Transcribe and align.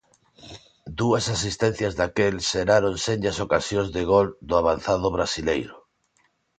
Dúas 0.99 1.25
asistencias 1.35 1.93
daquel 1.99 2.35
xeraron 2.51 2.95
senllas 3.05 3.37
ocasións 3.45 3.89
de 3.95 4.03
gol 4.11 4.27
do 4.47 4.55
avanzado 4.61 5.07
brasileiro. 5.17 5.75